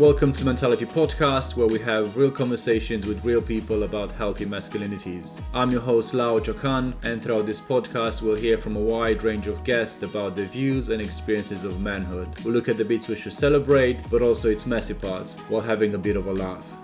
[0.00, 5.42] Welcome to Mentality Podcast, where we have real conversations with real people about healthy masculinities.
[5.52, 9.46] I'm your host, Lao Jokan, and throughout this podcast, we'll hear from a wide range
[9.46, 12.30] of guests about their views and experiences of manhood.
[12.42, 15.94] We'll look at the bits we should celebrate, but also its messy parts, while having
[15.94, 16.78] a bit of a laugh.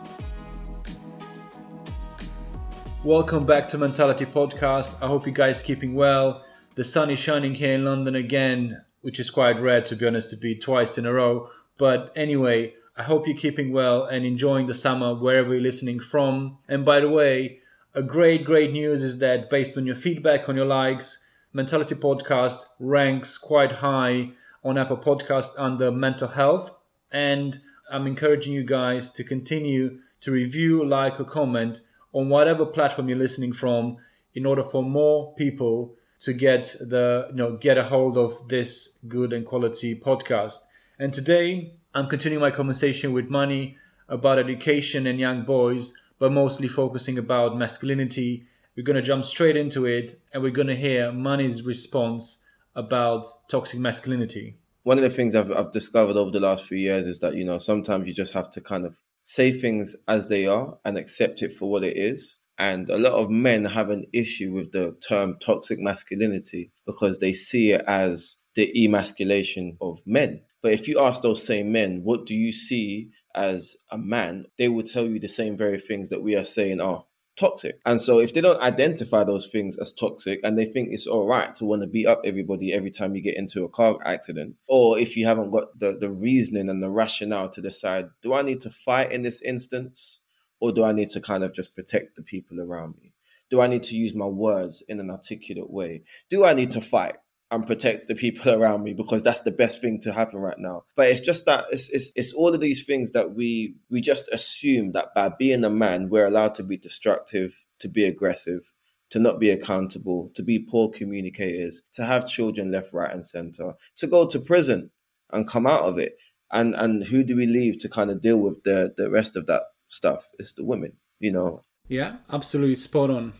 [3.02, 4.94] Welcome back to Mentality Podcast.
[5.00, 6.44] I hope you guys keeping well.
[6.74, 10.28] The sun is shining here in London again, which is quite rare to be honest
[10.32, 11.48] to be twice in a row.
[11.78, 16.58] But anyway, I hope you're keeping well and enjoying the summer wherever you're listening from.
[16.68, 17.60] And by the way,
[17.94, 22.64] a great, great news is that based on your feedback, on your likes, Mentality Podcast
[22.78, 24.30] ranks quite high
[24.64, 26.74] on Apple Podcast under mental health.
[27.12, 27.58] And
[27.90, 31.82] I'm encouraging you guys to continue to review, like, or comment
[32.12, 33.98] on whatever platform you're listening from
[34.34, 38.98] in order for more people to get the you know get a hold of this
[39.06, 40.60] good and quality podcast.
[40.98, 43.76] And today I'm continuing my conversation with Manny
[44.08, 48.46] about education and young boys, but mostly focusing about masculinity.
[48.74, 52.42] We're going to jump straight into it and we're going to hear Manny's response
[52.74, 54.56] about toxic masculinity.
[54.84, 57.44] One of the things I've, I've discovered over the last few years is that, you
[57.44, 61.42] know, sometimes you just have to kind of say things as they are and accept
[61.42, 62.38] it for what it is.
[62.58, 67.34] And a lot of men have an issue with the term toxic masculinity because they
[67.34, 70.40] see it as the emasculation of men.
[70.66, 74.46] But if you ask those same men, what do you see as a man?
[74.58, 77.04] They will tell you the same very things that we are saying are
[77.36, 77.78] toxic.
[77.86, 81.24] And so if they don't identify those things as toxic and they think it's all
[81.24, 84.56] right to want to beat up everybody every time you get into a car accident,
[84.66, 88.42] or if you haven't got the, the reasoning and the rationale to decide, do I
[88.42, 90.18] need to fight in this instance?
[90.58, 93.12] Or do I need to kind of just protect the people around me?
[93.50, 96.02] Do I need to use my words in an articulate way?
[96.28, 97.18] Do I need to fight?
[97.50, 100.84] And protect the people around me because that's the best thing to happen right now.
[100.96, 104.28] But it's just that it's, it's it's all of these things that we we just
[104.32, 108.72] assume that by being a man we're allowed to be destructive, to be aggressive,
[109.10, 113.74] to not be accountable, to be poor communicators, to have children left, right, and center,
[113.96, 114.90] to go to prison
[115.32, 116.16] and come out of it.
[116.52, 119.46] And and who do we leave to kind of deal with the the rest of
[119.46, 120.28] that stuff?
[120.38, 121.62] It's the women, you know.
[121.88, 123.32] Yeah, absolutely spot on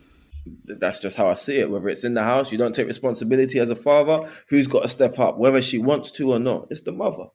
[0.65, 1.71] that's just how I see it.
[1.71, 4.31] Whether it's in the house, you don't take responsibility as a father.
[4.49, 6.69] Who's got to step up, whether she wants to or not?
[6.71, 7.27] It's the mother.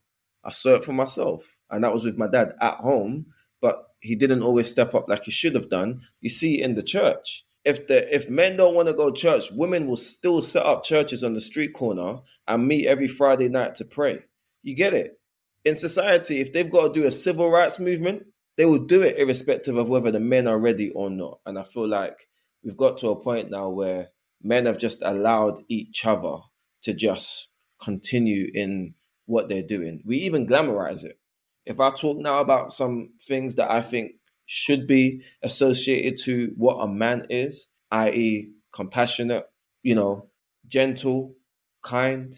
[0.43, 3.27] I saw it for myself, and that was with my dad at home.
[3.61, 6.01] But he didn't always step up like he should have done.
[6.19, 7.45] You see in the church.
[7.63, 10.83] If the if men don't want to go to church, women will still set up
[10.83, 14.19] churches on the street corner and meet every Friday night to pray.
[14.63, 15.19] You get it?
[15.63, 18.23] In society, if they've got to do a civil rights movement,
[18.57, 21.39] they will do it irrespective of whether the men are ready or not.
[21.45, 22.27] And I feel like
[22.63, 24.09] we've got to a point now where
[24.41, 26.37] men have just allowed each other
[26.83, 27.49] to just
[27.81, 28.93] continue in
[29.25, 30.01] what they're doing.
[30.05, 31.19] We even glamorize it.
[31.65, 34.13] If I talk now about some things that I think
[34.45, 39.45] should be associated to what a man is, i.e., compassionate,
[39.83, 40.29] you know,
[40.67, 41.35] gentle,
[41.83, 42.33] kind,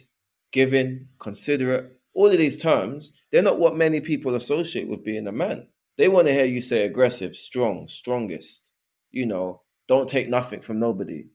[0.52, 5.32] giving, considerate, all of these terms, they're not what many people associate with being a
[5.32, 5.68] man.
[5.98, 8.64] They want to hear you say aggressive, strong, strongest,
[9.12, 11.26] you know, don't take nothing from nobody.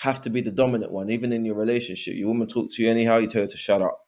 [0.00, 2.14] Have to be the dominant one, even in your relationship.
[2.14, 4.00] Your woman talk to you anyhow, you tell her to shut up.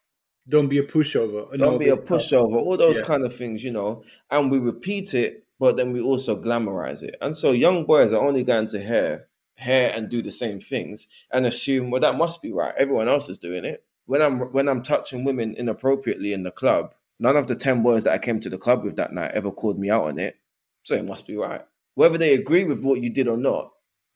[0.47, 1.55] Don't be a pushover.
[1.57, 2.55] Don't be a pushover.
[2.55, 3.03] All those yeah.
[3.03, 4.03] kind of things, you know.
[4.31, 7.15] And we repeat it, but then we also glamorize it.
[7.21, 9.27] And so young boys are only going to hear,
[9.57, 12.73] hear and do the same things and assume, well, that must be right.
[12.77, 13.83] Everyone else is doing it.
[14.05, 18.03] When I'm when I'm touching women inappropriately in the club, none of the ten boys
[18.05, 20.35] that I came to the club with that night ever called me out on it.
[20.81, 21.61] So it must be right.
[21.93, 23.71] Whether they agree with what you did or not,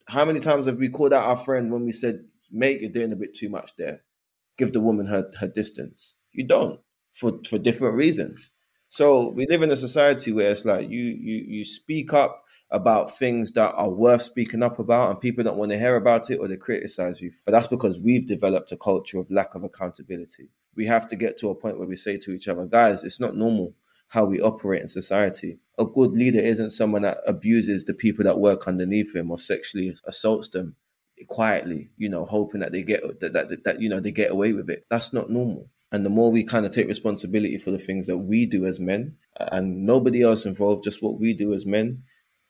[0.08, 3.12] how many times have we called out our friend when we said, mate, you're doing
[3.12, 4.02] a bit too much there?
[4.58, 6.16] Give the woman her, her distance.
[6.32, 6.80] You don't
[7.14, 8.52] for, for different reasons.
[8.88, 13.16] So we live in a society where it's like you you you speak up about
[13.16, 16.38] things that are worth speaking up about and people don't want to hear about it
[16.38, 17.32] or they criticize you.
[17.46, 20.50] But that's because we've developed a culture of lack of accountability.
[20.76, 23.20] We have to get to a point where we say to each other, guys, it's
[23.20, 23.76] not normal
[24.14, 25.58] how we operate in society.
[25.80, 29.98] A good leader isn't someone that abuses the people that work underneath him or sexually
[30.06, 30.76] assaults them
[31.28, 34.54] quietly, you know, hoping that they get that, that, that you know they get away
[34.54, 34.86] with it.
[34.88, 35.68] That's not normal.
[35.92, 38.80] And the more we kind of take responsibility for the things that we do as
[38.80, 42.04] men, and nobody else involved, just what we do as men,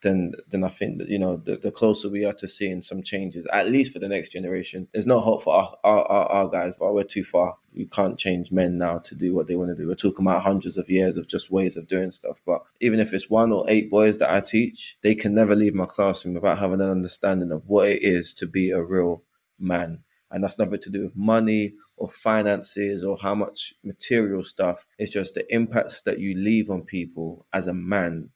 [0.04, 3.02] then then I think that you know the, the closer we are to seeing some
[3.02, 4.88] changes, at least for the next generation.
[4.94, 7.58] There's no hope for our our, our, our guys, but we're too far.
[7.74, 9.88] You can't change men now to do what they want to do.
[9.88, 12.42] We're talking about hundreds of years of just ways of doing stuff.
[12.46, 15.74] But even if it's one or eight boys that I teach, they can never leave
[15.74, 19.24] my classroom without having an understanding of what it is to be a real
[19.60, 24.86] man And that's nothing to do with money or finances or how much material stuff.
[24.98, 28.32] It's just the impacts that you leave on people as a man,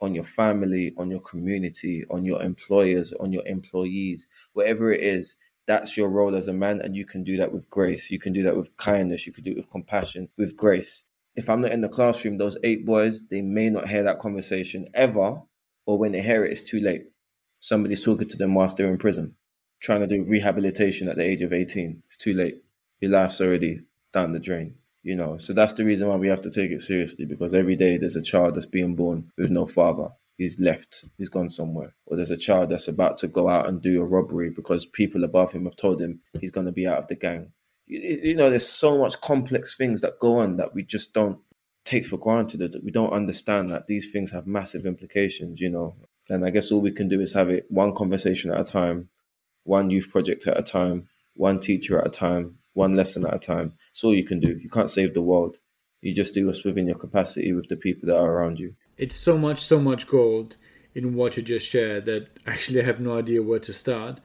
[0.00, 5.36] on your family, on your community, on your employers, on your employees, whatever it is.
[5.66, 8.10] That's your role as a man, and you can do that with grace.
[8.10, 9.26] You can do that with kindness.
[9.26, 11.04] You can do it with compassion, with grace.
[11.36, 14.88] If I'm not in the classroom, those eight boys, they may not hear that conversation
[14.94, 15.42] ever,
[15.86, 17.04] or when they hear it, it's too late.
[17.60, 19.36] Somebody's talking to them whilst they're in prison,
[19.80, 22.02] trying to do rehabilitation at the age of 18.
[22.06, 22.62] It's too late.
[23.00, 23.82] Your life's already
[24.12, 26.80] down the drain you know so that's the reason why we have to take it
[26.80, 30.10] seriously because every day there's a child that's being born with no father.
[30.36, 31.94] He's left he's gone somewhere.
[32.06, 35.24] Or there's a child that's about to go out and do a robbery because people
[35.24, 37.52] above him have told him he's going to be out of the gang.
[37.86, 41.38] You, you know there's so much complex things that go on that we just don't
[41.84, 45.96] take for granted that we don't understand that these things have massive implications you know.
[46.28, 49.08] And i guess all we can do is have it one conversation at a time
[49.64, 53.38] one youth project at a time one teacher at a time one lesson at a
[53.38, 53.74] time.
[53.90, 54.58] It's all you can do.
[54.58, 55.56] You can't save the world.
[56.00, 58.74] You just do what's within your capacity with the people that are around you.
[58.96, 60.56] It's so much, so much gold
[60.94, 64.20] in what you just shared that actually I have no idea where to start.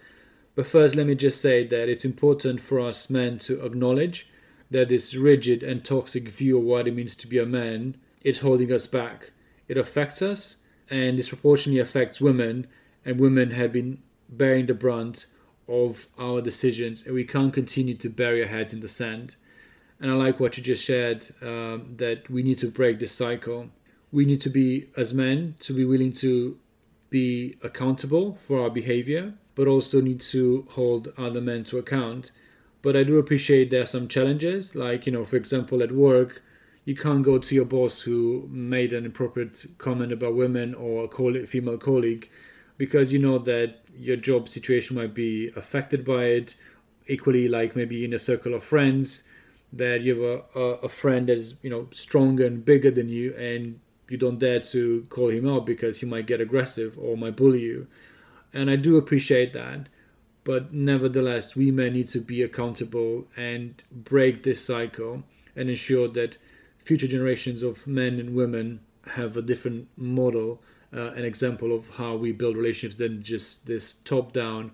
[0.56, 4.30] But first, let me just say that it's important for us men to acknowledge
[4.72, 8.40] that this rigid and toxic view of what it means to be a man is
[8.40, 9.32] holding us back.
[9.68, 10.58] It affects us
[10.90, 12.68] and disproportionately affects women,
[13.04, 15.26] and women have been bearing the brunt
[15.68, 19.36] of our decisions, and we can't continue to bury our heads in the sand.
[20.00, 23.70] And I like what you just shared um, that we need to break this cycle.
[24.12, 26.58] We need to be, as men, to be willing to
[27.10, 32.32] be accountable for our behavior, but also need to hold other men to account.
[32.82, 36.44] But I do appreciate there are some challenges, like, you know, for example, at work,
[36.84, 41.48] you can't go to your boss who made an inappropriate comment about women or a
[41.48, 42.30] female colleague
[42.78, 46.56] because you know that your job situation might be affected by it.
[47.08, 49.24] Equally, like maybe in a circle of friends,
[49.72, 53.10] that you have a, a, a friend that is you know stronger and bigger than
[53.10, 53.80] you, and
[54.10, 57.62] you don't dare to call him out because he might get aggressive or might bully
[57.62, 57.88] you.
[58.54, 59.90] And I do appreciate that.
[60.44, 65.24] But nevertheless, we men need to be accountable and break this cycle
[65.56, 66.38] and ensure that
[66.78, 68.80] future generations of men and women
[69.16, 70.62] have a different model
[70.96, 74.72] uh, an example of how we build relationships than just this top down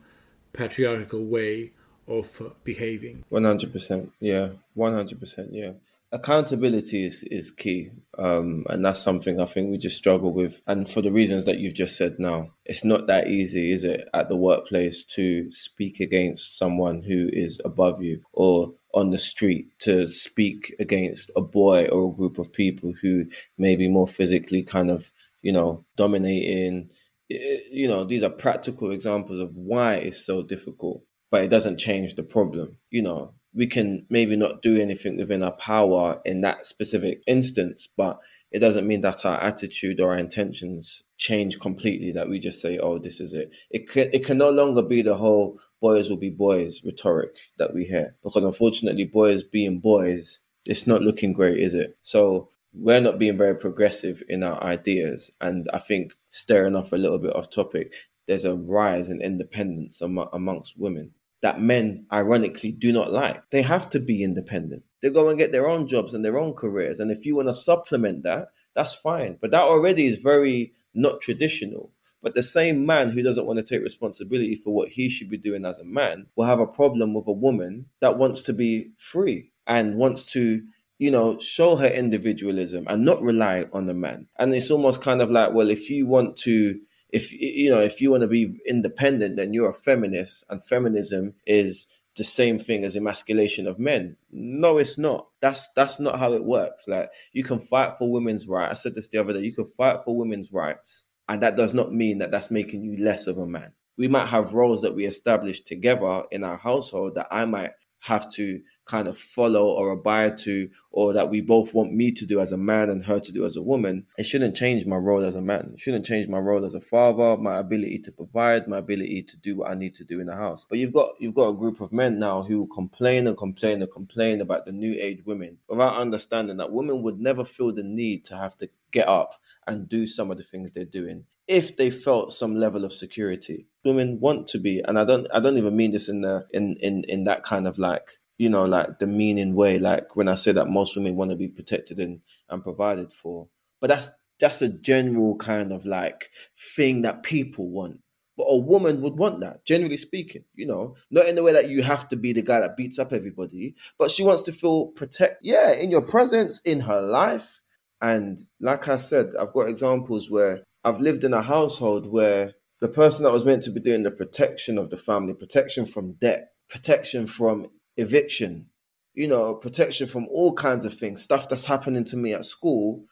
[0.53, 1.71] patriarchal way
[2.07, 3.23] of uh, behaving.
[3.31, 4.49] 100% yeah.
[4.77, 5.71] 100% yeah.
[6.13, 7.89] Accountability is is key.
[8.17, 10.61] Um, and that's something i think we just struggle with.
[10.67, 14.07] And for the reasons that you've just said now it's not that easy is it
[14.13, 19.67] at the workplace to speak against someone who is above you or on the street
[19.79, 23.25] to speak against a boy or a group of people who
[23.57, 26.89] may be more physically kind of you know, dominating.
[27.29, 32.15] You know, these are practical examples of why it's so difficult, but it doesn't change
[32.15, 32.77] the problem.
[32.89, 37.87] You know, we can maybe not do anything within our power in that specific instance,
[37.95, 38.19] but
[38.51, 42.11] it doesn't mean that our attitude or our intentions change completely.
[42.11, 45.01] That we just say, "Oh, this is it." It can it can no longer be
[45.01, 50.41] the whole "boys will be boys" rhetoric that we hear, because unfortunately, boys being boys,
[50.65, 51.97] it's not looking great, is it?
[52.01, 55.31] So we're not being very progressive in our ideas.
[55.41, 57.93] And I think stirring off a little bit off topic,
[58.27, 63.49] there's a rise in independence am- amongst women that men ironically do not like.
[63.49, 64.83] They have to be independent.
[65.01, 66.99] They go and get their own jobs and their own careers.
[66.99, 69.37] And if you want to supplement that, that's fine.
[69.41, 71.91] But that already is very not traditional.
[72.21, 75.37] But the same man who doesn't want to take responsibility for what he should be
[75.37, 78.91] doing as a man will have a problem with a woman that wants to be
[78.97, 80.61] free and wants to
[81.01, 84.27] you know, show her individualism and not rely on a man.
[84.37, 86.79] And it's almost kind of like, well, if you want to,
[87.09, 91.33] if you know, if you want to be independent, then you're a feminist, and feminism
[91.47, 94.15] is the same thing as emasculation of men.
[94.31, 95.29] No, it's not.
[95.41, 96.87] That's that's not how it works.
[96.87, 98.71] Like you can fight for women's rights.
[98.71, 99.39] I said this the other day.
[99.39, 103.03] You can fight for women's rights, and that does not mean that that's making you
[103.03, 103.73] less of a man.
[103.97, 108.31] We might have roles that we establish together in our household that I might have
[108.33, 112.41] to kind of follow or abide to, or that we both want me to do
[112.41, 115.23] as a man and her to do as a woman, it shouldn't change my role
[115.23, 115.71] as a man.
[115.73, 119.37] It shouldn't change my role as a father, my ability to provide, my ability to
[119.37, 120.65] do what I need to do in the house.
[120.69, 123.91] But you've got you've got a group of men now who complain and complain and
[123.91, 128.25] complain about the new age women without understanding that women would never feel the need
[128.25, 131.89] to have to get up and do some of the things they're doing if they
[131.89, 133.67] felt some level of security.
[133.83, 136.77] Women want to be, and I don't I don't even mean this in the in
[136.79, 139.77] in in that kind of like you know like the meaning way.
[139.77, 143.47] Like when I say that most women want to be protected and and provided for,
[143.79, 146.31] but that's that's a general kind of like
[146.75, 147.99] thing that people want.
[148.35, 151.69] But a woman would want that, generally speaking, you know, not in the way that
[151.69, 154.87] you have to be the guy that beats up everybody, but she wants to feel
[154.87, 157.61] protect, yeah, in your presence, in her life.
[158.01, 162.87] And like I said, I've got examples where I've lived in a household where the
[162.87, 166.47] person that was meant to be doing the protection of the family, protection from debt,
[166.67, 167.67] protection from
[167.97, 168.67] eviction,
[169.13, 173.05] you know, protection from all kinds of things, stuff that's happening to me at school,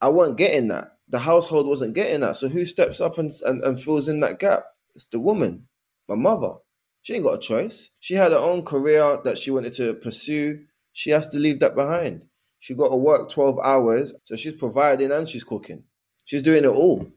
[0.00, 0.92] I wasn't getting that.
[1.08, 2.36] The household wasn't getting that.
[2.36, 4.64] So who steps up and, and, and fills in that gap?
[4.94, 5.68] It's the woman,
[6.08, 6.54] my mother.
[7.02, 7.90] She ain't got a choice.
[8.00, 10.64] She had her own career that she wanted to pursue.
[10.92, 12.22] She has to leave that behind.
[12.60, 14.14] She got to work 12 hours.
[14.24, 15.82] So she's providing and she's cooking.
[16.24, 17.10] She's doing it all.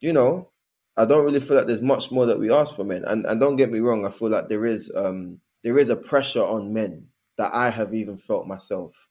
[0.00, 0.50] You know,
[0.96, 3.04] I don't really feel like there's much more that we ask for men.
[3.04, 5.96] And and don't get me wrong, I feel like there is um there is a
[5.96, 7.08] pressure on men
[7.38, 9.08] that I have even felt myself.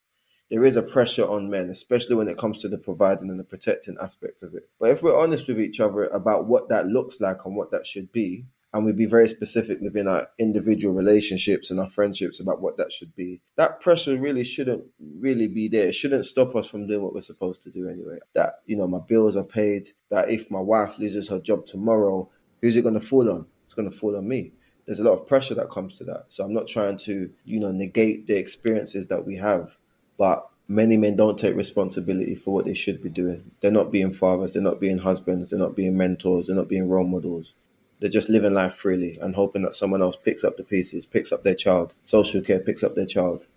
[0.49, 3.43] There is a pressure on men, especially when it comes to the providing and the
[3.43, 4.69] protecting aspect of it.
[4.79, 7.85] But if we're honest with each other about what that looks like and what that
[7.85, 12.61] should be, and we be very specific within our individual relationships and our friendships about
[12.61, 13.41] what that should be.
[13.57, 14.85] That pressure really shouldn't
[15.19, 15.89] really be there.
[15.89, 18.19] It shouldn't stop us from doing what we're supposed to do anyway.
[18.33, 22.29] That, you know, my bills are paid, that if my wife loses her job tomorrow,
[22.61, 23.45] who's it going to fall on?
[23.65, 24.53] It's going to fall on me.
[24.85, 26.25] There's a lot of pressure that comes to that.
[26.27, 29.77] So I'm not trying to, you know, negate the experiences that we have,
[30.17, 33.51] but many men don't take responsibility for what they should be doing.
[33.61, 36.89] They're not being fathers, they're not being husbands, they're not being mentors, they're not being
[36.89, 37.55] role models.
[37.99, 41.31] They're just living life freely and hoping that someone else picks up the pieces, picks
[41.31, 41.93] up their child.
[42.03, 43.47] Social care picks up their child.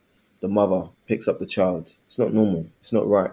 [0.40, 1.96] The mother picks up the child.
[2.06, 2.66] It's not normal.
[2.80, 3.32] It's not right.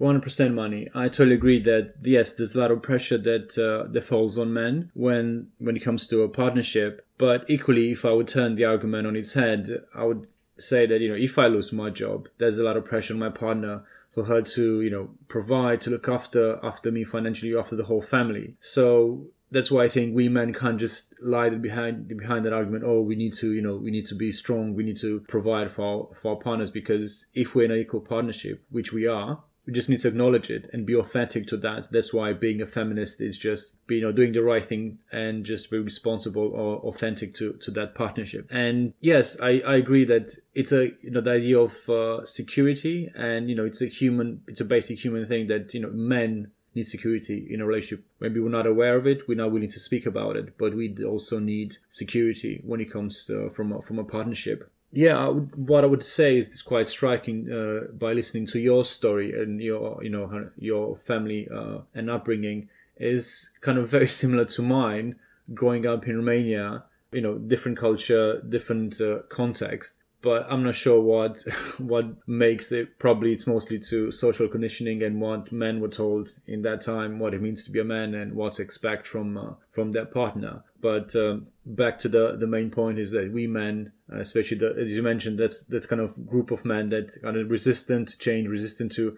[0.00, 0.88] 100% Manny.
[0.94, 4.52] I totally agree that yes, there's a lot of pressure that uh, that falls on
[4.52, 7.06] men when when it comes to a partnership.
[7.16, 10.26] But equally, if I would turn the argument on its head, I would
[10.58, 13.20] say that you know if I lose my job, there's a lot of pressure on
[13.20, 17.74] my partner for her to you know provide to look after after me financially after
[17.74, 18.54] the whole family.
[18.60, 22.84] So that's why I think we men can't just lie behind behind that argument.
[22.84, 24.74] Oh, we need to, you know, we need to be strong.
[24.74, 28.00] We need to provide for our, for our partners because if we're in an equal
[28.00, 31.90] partnership, which we are, we just need to acknowledge it and be authentic to that.
[31.90, 35.70] That's why being a feminist is just, you know, doing the right thing and just
[35.70, 38.46] be responsible or authentic to, to that partnership.
[38.50, 43.10] And yes, I, I agree that it's a, you know, the idea of uh, security
[43.16, 46.52] and, you know, it's a human, it's a basic human thing that, you know, men
[46.76, 48.04] need security in a relationship.
[48.20, 50.94] Maybe we're not aware of it, we're not willing to speak about it, but we
[51.04, 54.70] also need security when it comes to, from a, from a partnership.
[54.92, 58.58] Yeah, I would, what I would say is it's quite striking uh, by listening to
[58.58, 64.08] your story and your you know your family uh, and upbringing is kind of very
[64.08, 65.16] similar to mine.
[65.54, 71.00] Growing up in Romania, you know, different culture, different uh, context, but I'm not sure
[71.00, 71.42] what
[71.78, 72.98] what makes it.
[72.98, 77.34] Probably it's mostly to social conditioning and what men were told in that time, what
[77.34, 80.64] it means to be a man, and what to expect from uh, from their partner.
[80.80, 84.96] But um, back to the the main point is that we men, especially the, as
[84.96, 88.48] you mentioned, that's that kind of group of men that kind of resistant to change,
[88.48, 89.16] resistant to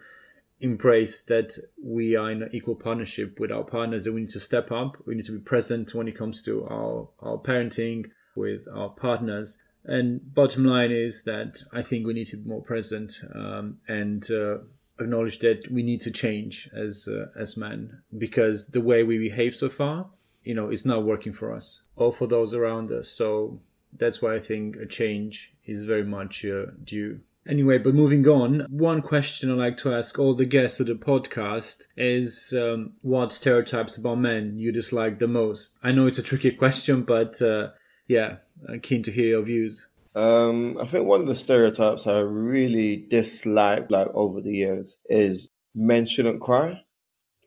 [0.60, 4.40] embrace that we are in an equal partnership with our partners that we need to
[4.40, 8.66] step up we need to be present when it comes to our our parenting with
[8.74, 13.22] our partners and bottom line is that I think we need to be more present
[13.34, 14.58] um, and uh,
[15.00, 19.54] acknowledge that we need to change as uh, as men because the way we behave
[19.54, 20.06] so far,
[20.44, 23.08] you know, is not working for us or for those around us.
[23.08, 23.60] So
[23.96, 27.20] that's why I think a change is very much uh, due.
[27.46, 30.94] Anyway, but moving on, one question I like to ask all the guests of the
[30.94, 35.78] podcast is um, what stereotypes about men you dislike the most?
[35.82, 37.70] I know it's a tricky question, but uh,
[38.06, 38.36] yeah,
[38.82, 39.86] keen to hear your views.
[40.14, 45.48] Um, I think one of the stereotypes I really dislike, like over the years, is
[45.74, 46.82] men shouldn't cry.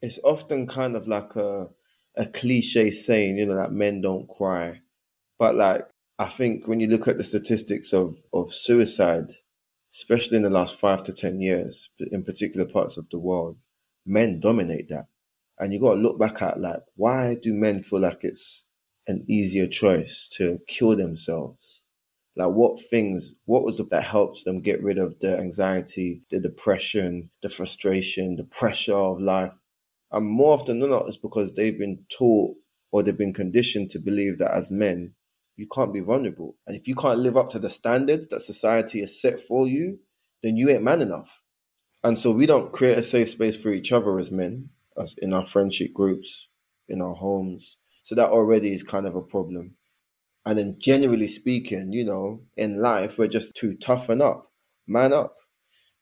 [0.01, 1.69] It's often kind of like a
[2.17, 4.81] a cliche saying, you know, that men don't cry.
[5.39, 5.87] But like,
[6.19, 9.31] I think when you look at the statistics of of suicide,
[9.93, 13.57] especially in the last five to ten years, in particular parts of the world,
[14.05, 15.07] men dominate that.
[15.59, 18.65] And you got to look back at like, why do men feel like it's
[19.07, 21.85] an easier choice to kill themselves?
[22.35, 26.39] Like what things, what was it that helps them get rid of the anxiety, the
[26.39, 29.59] depression, the frustration, the pressure of life?
[30.11, 32.55] And more often than not, it's because they've been taught
[32.91, 35.13] or they've been conditioned to believe that as men,
[35.55, 36.57] you can't be vulnerable.
[36.65, 39.99] And if you can't live up to the standards that society has set for you,
[40.41, 41.41] then you ain't man enough.
[42.03, 45.33] And so we don't create a safe space for each other as men, as in
[45.33, 46.47] our friendship groups,
[46.87, 49.75] in our homes, so that already is kind of a problem.
[50.45, 54.47] And then generally speaking, you know, in life, we're just too toughen up,
[54.87, 55.35] man up,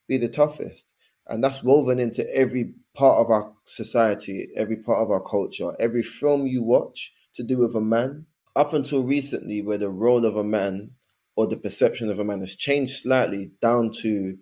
[0.07, 0.93] be the toughest.
[1.27, 5.73] And that's woven into every part of our society, every part of our culture.
[5.79, 8.25] Every film you watch, to do with a man.
[8.55, 10.91] Up until recently, where the role of a man
[11.35, 14.37] or the perception of a man has changed slightly down to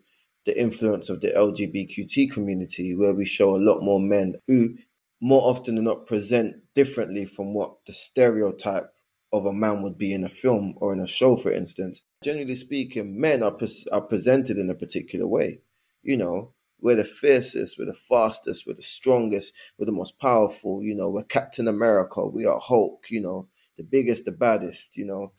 [0.45, 4.75] the influence of the LGBTQT community, where we show a lot more men who
[5.19, 8.91] more often than not present differently from what the stereotype
[9.33, 12.01] of a man would be in a film or in a show, for instance.
[12.23, 13.57] Generally speaking, men are,
[13.91, 15.59] are presented in a particular way.
[16.03, 20.83] You know, we're the fiercest, we're the fastest, we're the strongest, we're the most powerful,
[20.83, 23.47] you know, we're Captain America, we are Hulk, you know,
[23.77, 25.33] the biggest, the baddest, you know.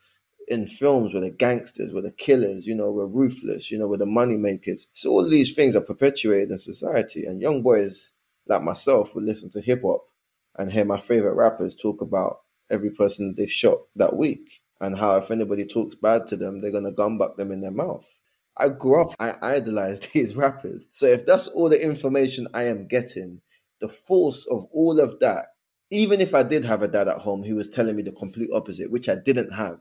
[0.49, 3.99] In films, we're the gangsters, we're the killers, you know, we're ruthless, you know, we're
[3.99, 4.87] the money makers.
[4.95, 7.27] So all these things are perpetuated in society.
[7.27, 8.13] And young boys
[8.49, 10.03] like myself would listen to hip hop
[10.57, 12.41] and hear my favorite rappers talk about
[12.71, 16.71] every person they've shot that week and how if anybody talks bad to them, they're
[16.71, 18.07] gonna gumbuck them in their mouth.
[18.57, 20.89] I grew up, I idolized these rappers.
[20.93, 23.41] So if that's all the information I am getting,
[23.81, 25.47] the force of all of that,
[25.91, 28.51] even if I did have a dad at home who was telling me the complete
[28.53, 29.79] opposite, which I didn't have,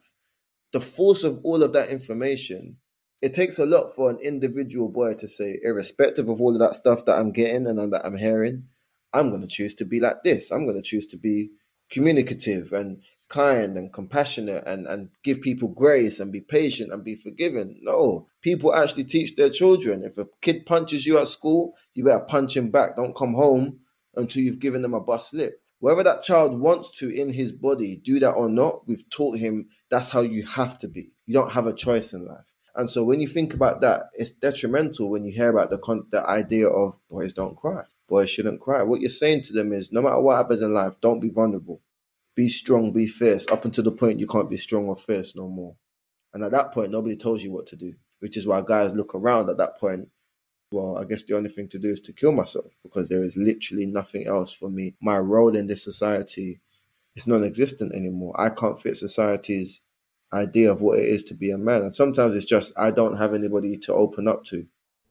[0.72, 2.78] the force of all of that information,
[3.22, 6.76] it takes a lot for an individual boy to say, irrespective of all of that
[6.76, 8.66] stuff that I'm getting and that I'm hearing,
[9.14, 10.52] I'm going to choose to be like this.
[10.52, 11.52] I'm going to choose to be
[11.90, 17.16] communicative and kind and compassionate and, and give people grace and be patient and be
[17.16, 17.80] forgiving.
[17.82, 20.04] No, people actually teach their children.
[20.04, 22.96] If a kid punches you at school, you better punch him back.
[22.96, 23.80] Don't come home
[24.16, 25.62] until you've given them a bus lip.
[25.80, 29.68] Whether that child wants to in his body do that or not, we've taught him
[29.90, 31.12] that's how you have to be.
[31.26, 32.57] You don't have a choice in life.
[32.78, 36.08] And so when you think about that, it's detrimental when you hear about the con-
[36.12, 37.84] the idea of boys don't cry.
[38.08, 38.84] Boys shouldn't cry.
[38.84, 41.82] What you're saying to them is no matter what happens in life, don't be vulnerable
[42.38, 45.50] be strong, be fierce, up until the point you can't be strong or fierce no
[45.50, 45.76] more.
[46.34, 49.16] And at that point, nobody tells you what to do, which is why guys look
[49.16, 50.10] around at that point.
[50.72, 53.36] Well, I guess the only thing to do is to kill myself because there is
[53.36, 54.94] literally nothing else for me.
[55.02, 56.60] My role in this society
[57.16, 58.40] is non existent anymore.
[58.40, 59.82] I can't fit society's
[60.34, 61.84] idea of what it is to be a man.
[61.84, 64.66] And sometimes it's just I don't have anybody to open up to.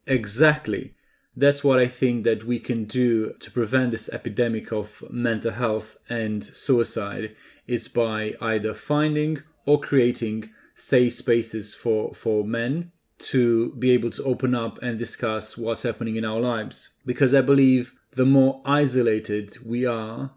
[0.05, 0.93] Exactly
[1.37, 5.95] that's what I think that we can do to prevent this epidemic of mental health
[6.09, 7.35] and suicide
[7.67, 14.23] is by either finding or creating safe spaces for, for men to be able to
[14.23, 16.89] open up and discuss what's happening in our lives.
[17.05, 20.31] Because I believe the more isolated we are,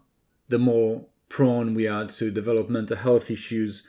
[0.49, 3.81] the more prone we are to develop mental health issues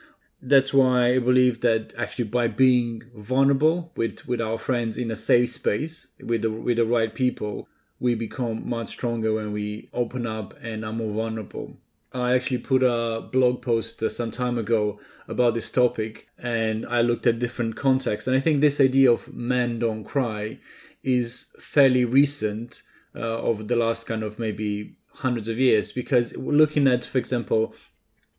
[0.45, 5.15] that's why I believe that actually by being vulnerable with, with our friends in a
[5.15, 7.67] safe space with the with the right people,
[7.99, 11.77] we become much stronger when we open up and are more vulnerable.
[12.13, 17.01] I actually put a blog post uh, some time ago about this topic and I
[17.01, 18.27] looked at different contexts.
[18.27, 20.59] And I think this idea of men don't cry
[21.03, 22.83] is fairly recent
[23.15, 27.73] uh, over the last kind of maybe hundreds of years because looking at, for example,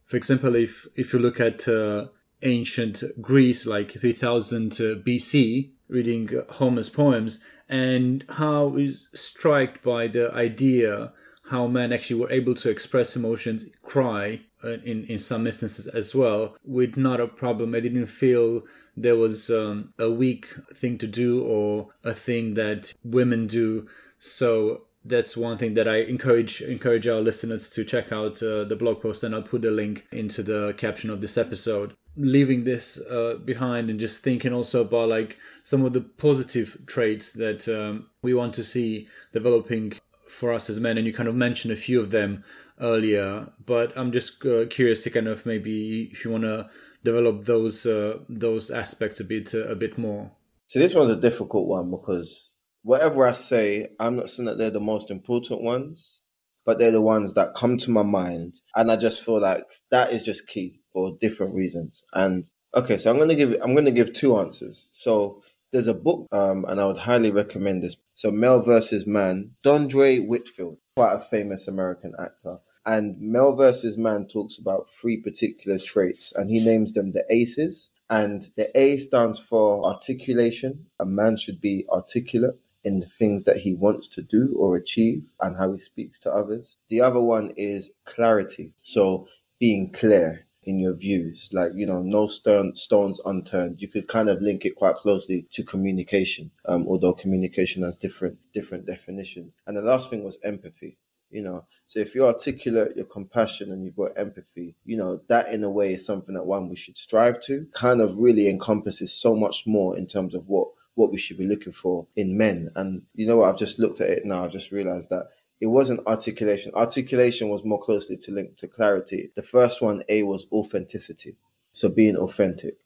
[0.04, 2.06] for example, if if you look at uh,
[2.42, 10.32] ancient Greece, like 3000 uh, BC, reading Homer's poems, and how is struck by the
[10.32, 11.12] idea
[11.50, 16.14] how men actually were able to express emotions, cry uh, in in some instances as
[16.14, 17.74] well, with not a problem.
[17.74, 18.62] I didn't feel
[18.96, 23.88] there was um, a weak thing to do or a thing that women do.
[24.18, 28.76] So that's one thing that I encourage encourage our listeners to check out uh, the
[28.76, 31.94] blog post, and I'll put the link into the caption of this episode.
[32.16, 37.32] Leaving this uh, behind and just thinking also about like some of the positive traits
[37.32, 39.94] that um, we want to see developing
[40.28, 42.44] for us as men, and you kind of mentioned a few of them
[42.80, 43.48] earlier.
[43.64, 46.70] But I'm just uh, curious to kind of maybe if you want to
[47.02, 50.30] develop those uh, those aspects a bit uh, a bit more.
[50.66, 52.53] So this one's a difficult one because
[52.84, 56.20] whatever I say, I'm not saying that they're the most important ones,
[56.64, 58.60] but they're the ones that come to my mind.
[58.76, 62.04] And I just feel like that is just key for different reasons.
[62.12, 64.86] And okay, so I'm gonna give I'm gonna give two answers.
[64.90, 65.42] So
[65.72, 67.96] there's a book, um, and I would highly recommend this.
[68.14, 72.58] So Male versus Man, Dondre Whitfield, quite a famous American actor.
[72.86, 77.90] And Male versus Man talks about three particular traits, and he names them the ACEs.
[78.10, 80.86] And the A stands for articulation.
[81.00, 85.24] A man should be articulate in the things that he wants to do or achieve
[85.40, 86.76] and how he speaks to others.
[86.88, 88.72] The other one is clarity.
[88.82, 89.26] So
[89.58, 93.82] being clear in your views, like, you know, no stone, stones unturned.
[93.82, 98.38] You could kind of link it quite closely to communication, um, although communication has different,
[98.52, 99.56] different definitions.
[99.66, 100.98] And the last thing was empathy
[101.34, 105.48] you know so if you're articulate you're compassionate and you've got empathy you know that
[105.48, 109.12] in a way is something that one we should strive to kind of really encompasses
[109.12, 112.70] so much more in terms of what what we should be looking for in men.
[112.76, 113.48] And you know what?
[113.48, 114.44] I've just looked at it now.
[114.44, 115.26] I've just realized that
[115.60, 116.72] it wasn't articulation.
[116.74, 119.30] Articulation was more closely to link to clarity.
[119.34, 121.36] The first one, A, was authenticity.
[121.72, 122.76] So being authentic.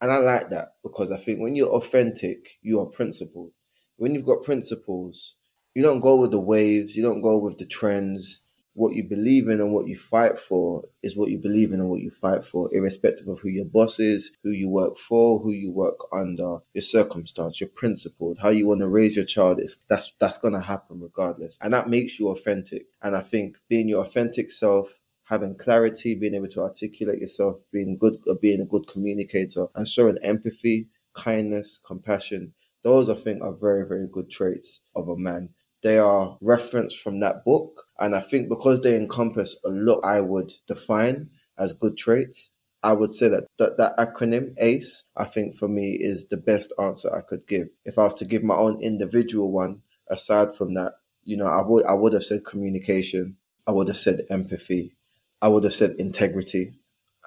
[0.00, 3.52] And I like that because I think when you're authentic, you are principled.
[3.96, 5.36] When you've got principles,
[5.74, 8.40] you don't go with the waves, you don't go with the trends,
[8.74, 11.90] what you believe in and what you fight for is what you believe in and
[11.90, 15.52] what you fight for, irrespective of who your boss is, who you work for, who
[15.52, 19.60] you work under, your circumstance, your principle, how you want to raise your child.
[19.60, 22.86] Is that's that's gonna happen regardless, and that makes you authentic.
[23.02, 27.98] And I think being your authentic self, having clarity, being able to articulate yourself, being
[27.98, 32.54] good, uh, being a good communicator, and showing empathy, kindness, compassion.
[32.82, 35.50] Those I think are very very good traits of a man
[35.82, 37.84] they are referenced from that book.
[37.98, 42.50] And I think because they encompass a lot I would define as good traits,
[42.82, 46.72] I would say that, that that acronym ACE, I think for me is the best
[46.80, 47.68] answer I could give.
[47.84, 51.62] If I was to give my own individual one, aside from that, you know, I
[51.62, 54.96] would I would have said communication, I would have said empathy,
[55.40, 56.74] I would have said integrity,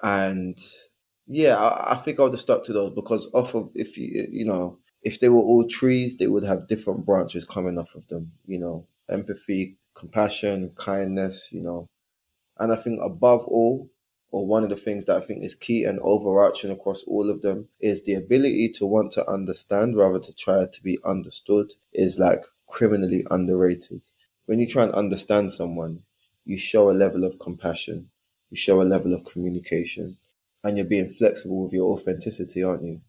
[0.02, 0.58] and
[1.26, 4.26] yeah, I, I think I would have stuck to those because off of if you
[4.30, 8.08] you know if they were all trees, they would have different branches coming off of
[8.08, 8.32] them.
[8.44, 11.50] You know, empathy, compassion, kindness.
[11.52, 11.86] You know,
[12.58, 13.88] and I think above all,
[14.32, 17.40] or one of the things that I think is key and overarching across all of
[17.42, 22.18] them is the ability to want to understand rather to try to be understood is
[22.18, 24.02] like criminally underrated.
[24.46, 26.02] When you try and understand someone,
[26.44, 28.10] you show a level of compassion,
[28.50, 30.18] you show a level of communication,
[30.64, 33.02] and you're being flexible with your authenticity, aren't you?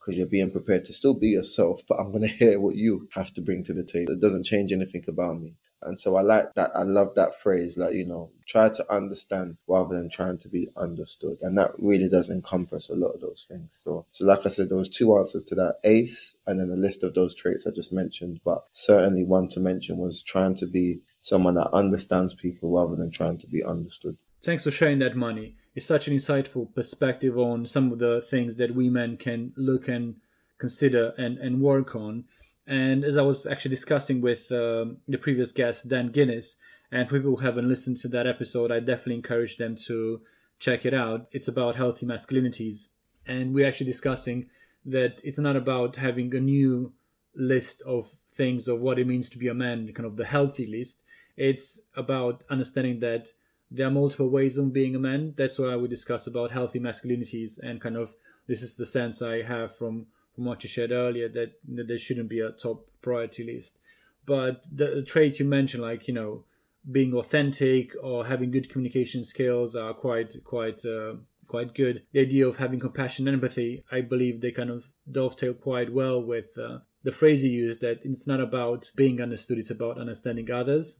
[0.00, 3.08] Because you're being prepared to still be yourself, but I'm going to hear what you
[3.12, 4.12] have to bring to the table.
[4.12, 5.56] It doesn't change anything about me.
[5.82, 6.72] And so I like that.
[6.74, 10.68] I love that phrase, like, you know, try to understand rather than trying to be
[10.76, 11.38] understood.
[11.40, 13.80] And that really does encompass a lot of those things.
[13.82, 16.76] So, so like I said, there was two answers to that ACE and then a
[16.76, 18.40] list of those traits I just mentioned.
[18.44, 23.10] But certainly one to mention was trying to be someone that understands people rather than
[23.10, 24.18] trying to be understood.
[24.42, 25.56] Thanks for sharing that, Manny.
[25.74, 29.86] It's such an insightful perspective on some of the things that we men can look
[29.86, 30.16] and
[30.56, 32.24] consider and, and work on.
[32.66, 36.56] And as I was actually discussing with um, the previous guest, Dan Guinness,
[36.90, 40.22] and for people who haven't listened to that episode, I definitely encourage them to
[40.58, 41.28] check it out.
[41.32, 42.86] It's about healthy masculinities.
[43.26, 44.46] And we're actually discussing
[44.86, 46.94] that it's not about having a new
[47.34, 50.66] list of things of what it means to be a man, kind of the healthy
[50.66, 51.02] list.
[51.36, 53.32] It's about understanding that
[53.70, 55.34] there are multiple ways of being a man.
[55.36, 58.14] That's why we discuss about healthy masculinities and kind of
[58.46, 61.98] this is the sense I have from from what you shared earlier that, that there
[61.98, 63.78] shouldn't be a top priority list.
[64.26, 66.44] But the, the traits you mentioned, like you know,
[66.90, 71.14] being authentic or having good communication skills, are quite quite uh,
[71.46, 72.04] quite good.
[72.12, 76.22] The idea of having compassion and empathy, I believe they kind of dovetail quite well
[76.22, 80.50] with uh, the phrase you used that it's not about being understood; it's about understanding
[80.50, 80.96] others.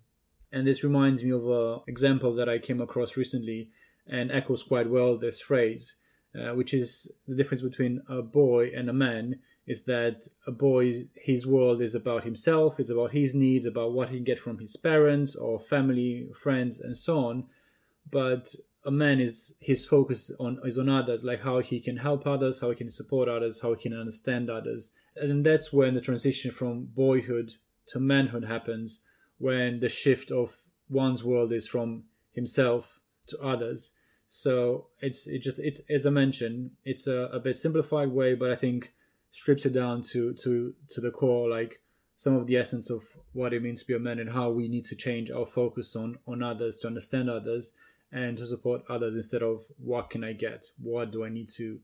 [0.52, 3.70] And this reminds me of an example that I came across recently
[4.06, 5.96] and echoes quite well this phrase,
[6.34, 10.92] uh, which is the difference between a boy and a man is that a boy,
[11.14, 14.58] his world is about himself, it's about his needs, about what he can get from
[14.58, 17.44] his parents or family, friends, and so on.
[18.10, 18.52] But
[18.84, 22.60] a man is his focus on is on others, like how he can help others,
[22.60, 26.50] how he can support others, how he can understand others, and that's when the transition
[26.50, 27.52] from boyhood
[27.88, 29.00] to manhood happens,
[29.40, 33.92] when the shift of one's world is from himself to others.
[34.28, 38.50] So it's it just it's as I mentioned, it's a, a bit simplified way, but
[38.50, 38.92] I think
[39.32, 41.80] strips it down to to to the core, like
[42.16, 44.68] some of the essence of what it means to be a man and how we
[44.68, 47.72] need to change our focus on on others to understand others
[48.12, 51.80] and to support others instead of what can I get, what do I need to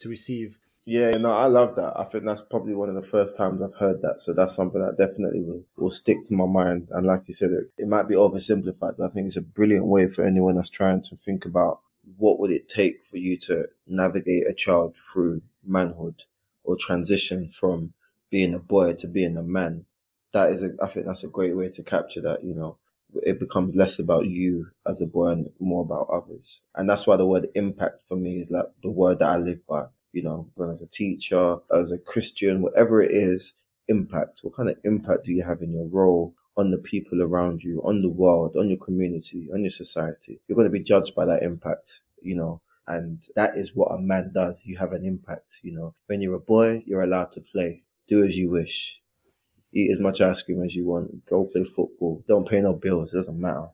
[0.00, 0.58] to receive.
[0.88, 1.94] Yeah, no, I love that.
[1.98, 4.20] I think that's probably one of the first times I've heard that.
[4.20, 6.88] So that's something that definitely will, will stick to my mind.
[6.92, 9.86] And like you said, it, it might be oversimplified, but I think it's a brilliant
[9.86, 11.80] way for anyone that's trying to think about
[12.18, 16.24] what would it take for you to navigate a child through manhood
[16.64, 17.94] or transition from
[18.30, 19.86] being a boy to being a man.
[20.32, 22.78] That is, a, I think that's a great way to capture that, you know,
[23.24, 26.60] it becomes less about you as a boy and more about others.
[26.76, 29.66] And that's why the word impact for me is like the word that I live
[29.66, 34.40] by you know, as a teacher, as a Christian, whatever it is, impact.
[34.40, 37.82] What kind of impact do you have in your role on the people around you,
[37.84, 40.40] on the world, on your community, on your society?
[40.48, 43.98] You're going to be judged by that impact, you know, and that is what a
[43.98, 44.64] man does.
[44.64, 45.94] You have an impact, you know.
[46.06, 47.82] When you're a boy, you're allowed to play.
[48.08, 49.02] Do as you wish.
[49.74, 51.26] Eat as much ice cream as you want.
[51.26, 52.24] Go play football.
[52.26, 53.12] Don't pay no bills.
[53.12, 53.68] It doesn't matter.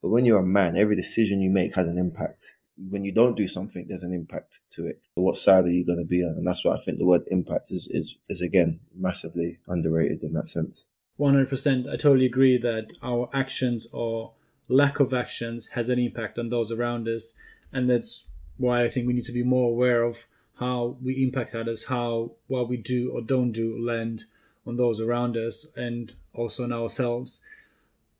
[0.00, 2.57] But when you're a man, every decision you make has an impact
[2.90, 5.00] when you don't do something, there's an impact to it.
[5.14, 6.30] What side are you going to be on?
[6.30, 10.32] And that's why I think the word impact is, is, is again, massively underrated in
[10.34, 10.88] that sense.
[11.18, 11.88] 100%.
[11.88, 14.32] I totally agree that our actions or
[14.68, 17.34] lack of actions has an impact on those around us.
[17.72, 18.24] And that's
[18.56, 20.26] why I think we need to be more aware of
[20.58, 24.24] how we impact others, how what we do or don't do land
[24.66, 27.42] on those around us and also on ourselves.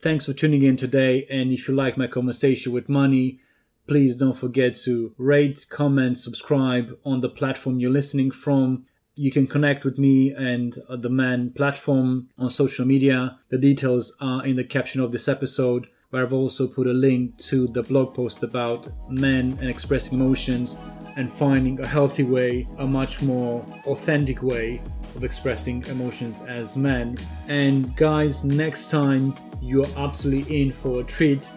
[0.00, 1.26] Thanks for tuning in today.
[1.28, 3.40] And if you like my conversation with Manny,
[3.86, 8.86] please don't forget to rate, comment, subscribe on the platform you're listening from
[9.18, 13.38] you can connect with me and uh, the man platform on social media.
[13.48, 17.36] The details are in the caption of this episode, where I've also put a link
[17.38, 20.76] to the blog post about men and expressing emotions
[21.16, 24.80] and finding a healthy way, a much more authentic way
[25.16, 27.18] of expressing emotions as men.
[27.48, 31.50] And guys, next time you're absolutely in for a treat.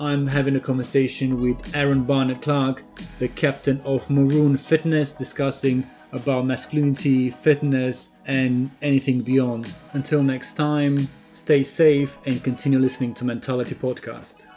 [0.00, 2.84] I'm having a conversation with Aaron Barnett Clark,
[3.18, 9.72] the captain of Maroon Fitness, discussing about masculinity, fitness, and anything beyond.
[9.92, 14.47] Until next time, stay safe and continue listening to Mentality Podcast.